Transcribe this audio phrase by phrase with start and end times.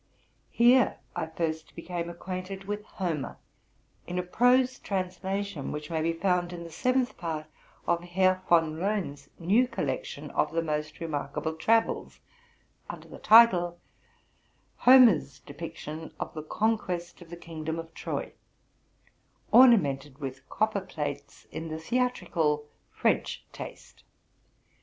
[0.49, 3.37] Here I first became acquainted with Homer,
[4.07, 7.45] in a prose translation, which may be found in the seventh part
[7.85, 12.19] of Herr Von Loen's new collection of the most remarkable travels,
[12.89, 13.79] under the title,''
[14.87, 18.33] Homer's Description of the Conquest of the Kingdom of Troy,
[18.91, 24.03] * ornamented with copperplates in the theatrical French taste.